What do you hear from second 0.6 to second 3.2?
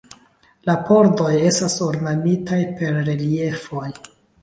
La pordoj estas ornamitaj per